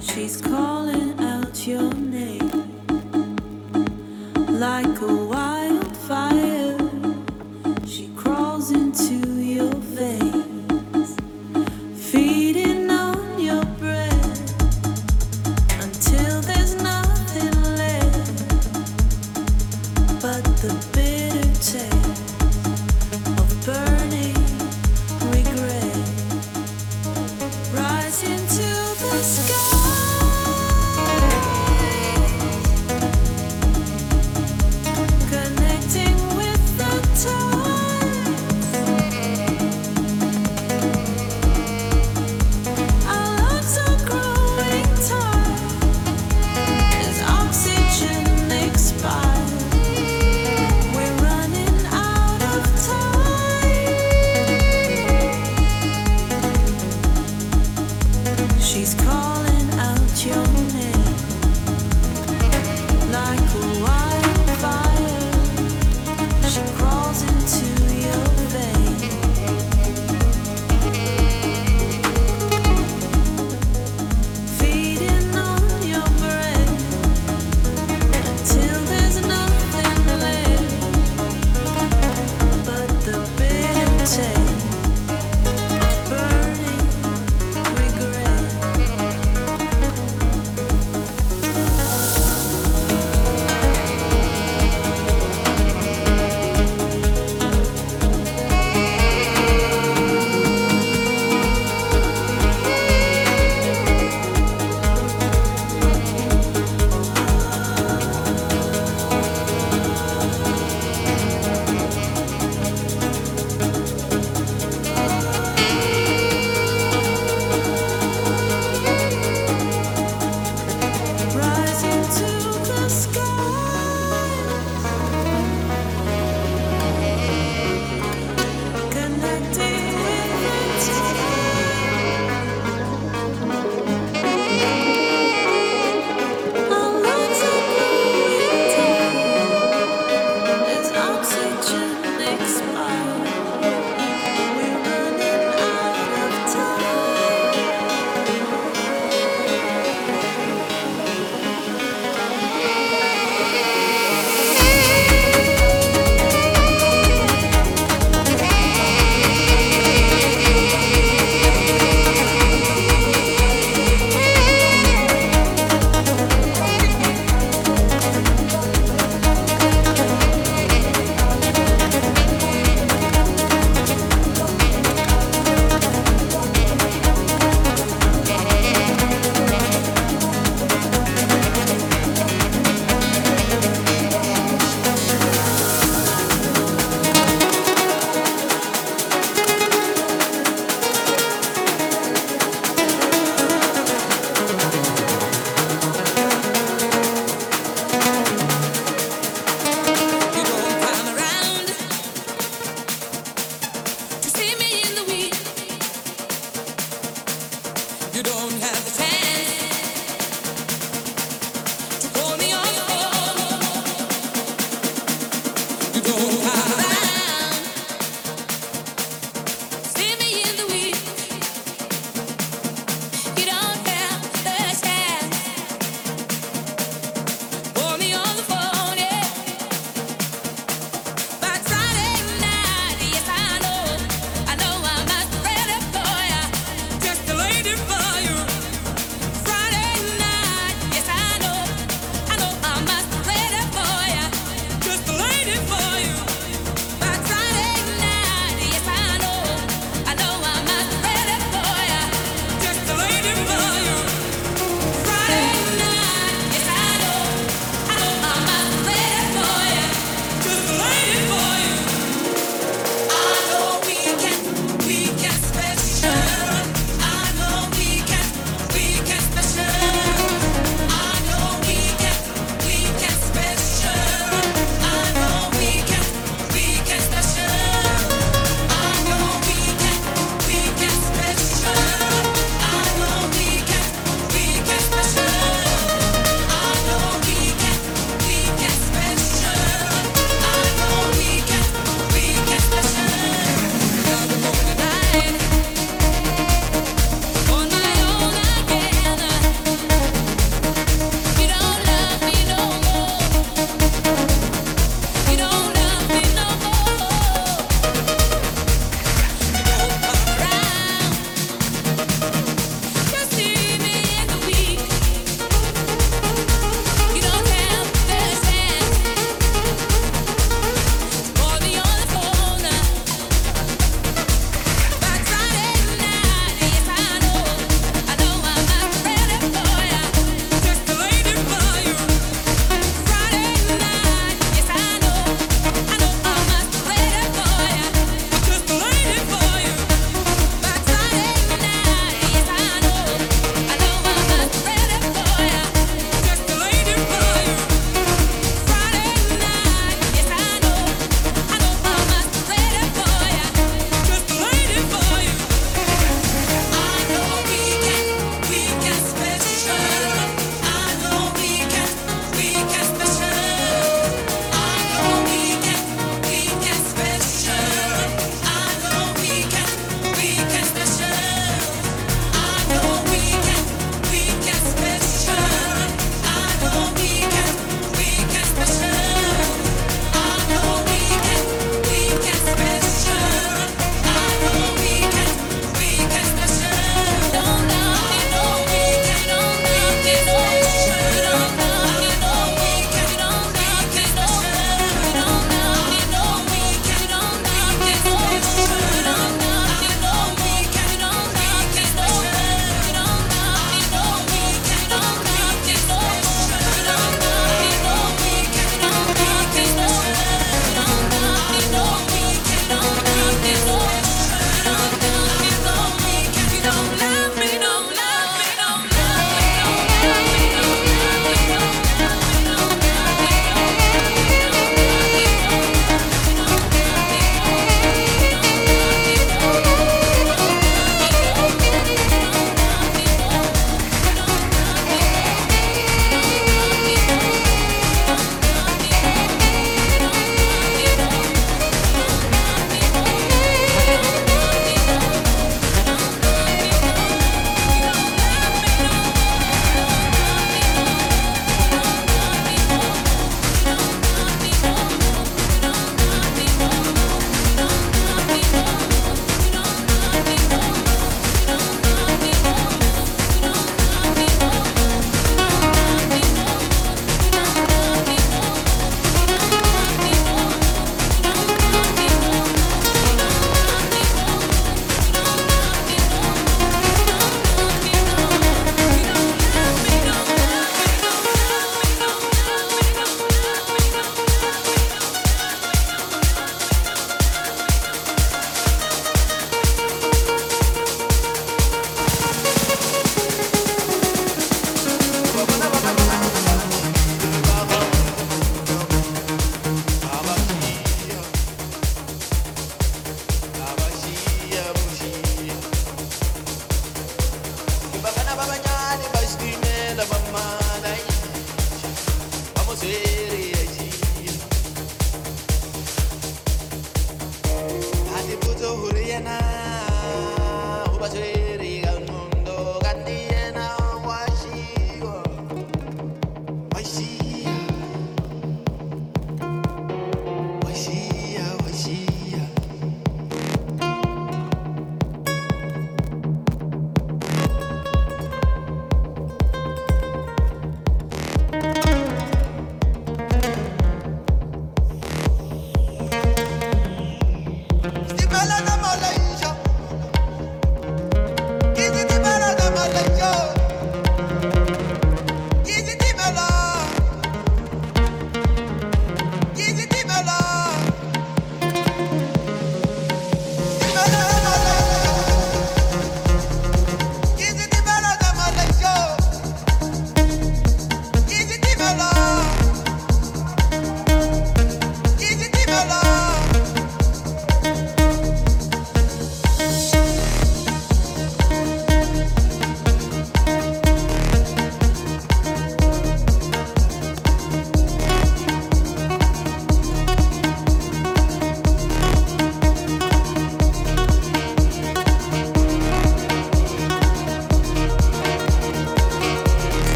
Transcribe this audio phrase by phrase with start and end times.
[0.00, 2.68] She's calling out your name
[4.48, 5.27] like a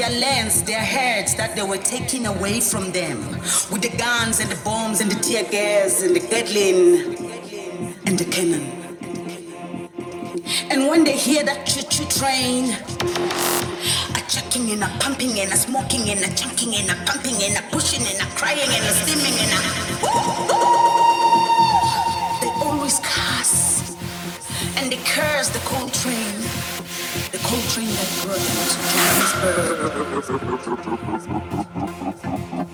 [0.00, 3.18] their lands, their herds that they were taking away from them
[3.70, 7.18] with the guns and the bombs and the tear gas and the Gatling
[8.06, 8.64] and the cannon.
[10.70, 12.72] And when they hear that choo-choo train,
[14.16, 17.58] a chucking and a pumping and a smoking and a chunking and a pumping and
[17.58, 19.60] a pushing and a crying and a steaming and a
[22.40, 23.94] they always curse
[24.78, 26.39] and they curse the coal train.
[27.50, 28.28] Train that to
[30.76, 32.69] Johannesburg.